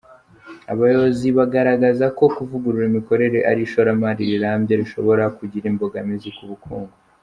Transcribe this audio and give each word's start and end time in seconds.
Abayobozi 0.73 1.27
bagaragaza 1.37 2.05
ko 2.17 2.25
kuvugurura 2.35 2.85
imikorere 2.91 3.37
ari 3.49 3.61
ishoramari 3.67 4.21
rirambye 4.31 4.73
rishobora 4.81 5.23
kugira 5.37 5.65
imbogamizi 5.71 6.29
ku 6.37 6.43
bukungu. 6.51 6.95